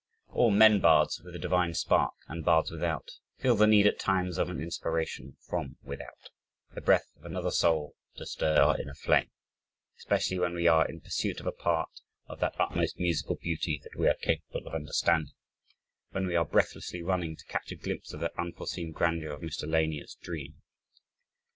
All, 0.29 0.49
men 0.49 0.79
bards 0.79 1.21
with 1.23 1.35
a 1.35 1.37
divine 1.37 1.75
spark, 1.75 2.15
and 2.27 2.43
bards 2.43 2.71
without, 2.71 3.07
feel 3.37 3.53
the 3.53 3.67
need 3.67 3.85
at 3.85 3.99
times 3.99 4.39
of 4.39 4.49
an 4.49 4.59
inspiration 4.59 5.37
from 5.47 5.77
without, 5.83 6.31
"the 6.73 6.81
breath 6.81 7.11
of 7.17 7.23
another 7.23 7.51
soul 7.51 7.93
to 8.15 8.25
stir 8.25 8.59
our 8.59 8.81
inner 8.81 8.95
flame," 8.95 9.29
especially 9.99 10.39
when 10.39 10.55
we 10.55 10.67
are 10.67 10.87
in 10.89 11.01
pursuit 11.01 11.39
of 11.39 11.45
a 11.45 11.51
part 11.51 12.01
of 12.25 12.39
that 12.39 12.59
"utmost 12.59 12.97
musical 12.97 13.35
beauty," 13.35 13.79
that 13.83 13.95
we 13.95 14.07
are 14.07 14.15
capable 14.15 14.65
of 14.67 14.73
understanding 14.73 15.35
when 16.09 16.25
we 16.25 16.35
are 16.35 16.45
breathlessly 16.45 17.03
running 17.03 17.35
to 17.35 17.45
catch 17.45 17.71
a 17.71 17.75
glimpse 17.75 18.11
of 18.11 18.21
that 18.21 18.33
unforeseen 18.39 18.91
grandeur 18.91 19.29
of 19.33 19.41
Mr. 19.41 19.69
Lanier's 19.69 20.15
dream. 20.19 20.63